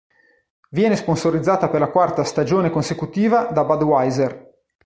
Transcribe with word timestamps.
Viene 0.71 0.95
sponsorizzata 0.95 1.69
per 1.69 1.79
la 1.79 1.91
quarta 1.91 2.23
stagione 2.23 2.71
consecutiva 2.71 3.43
da 3.51 3.63
Budweiser. 3.63 4.49